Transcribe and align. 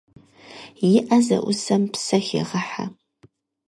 И 0.89 0.99
ӏэ 1.05 1.17
зэӏусэм 1.25 1.83
псэ 1.91 2.17
хегъэхьэ. 2.25 2.85